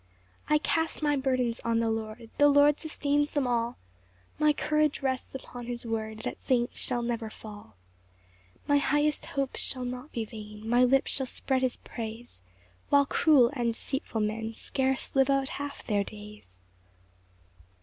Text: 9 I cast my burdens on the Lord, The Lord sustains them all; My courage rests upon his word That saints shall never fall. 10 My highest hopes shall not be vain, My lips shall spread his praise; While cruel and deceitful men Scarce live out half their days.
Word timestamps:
9 0.49 0.55
I 0.55 0.57
cast 0.57 1.03
my 1.03 1.15
burdens 1.15 1.59
on 1.59 1.77
the 1.79 1.91
Lord, 1.91 2.31
The 2.39 2.47
Lord 2.47 2.79
sustains 2.79 3.29
them 3.33 3.45
all; 3.45 3.77
My 4.39 4.51
courage 4.51 5.03
rests 5.03 5.35
upon 5.35 5.67
his 5.67 5.85
word 5.85 6.21
That 6.23 6.41
saints 6.41 6.79
shall 6.79 7.03
never 7.03 7.29
fall. 7.29 7.75
10 8.65 8.65
My 8.67 8.77
highest 8.79 9.25
hopes 9.27 9.59
shall 9.59 9.85
not 9.85 10.11
be 10.11 10.25
vain, 10.25 10.67
My 10.67 10.83
lips 10.83 11.11
shall 11.11 11.27
spread 11.27 11.61
his 11.61 11.77
praise; 11.77 12.41
While 12.89 13.05
cruel 13.05 13.51
and 13.53 13.73
deceitful 13.73 14.21
men 14.21 14.55
Scarce 14.55 15.15
live 15.15 15.29
out 15.29 15.49
half 15.49 15.85
their 15.85 16.03
days. 16.03 16.63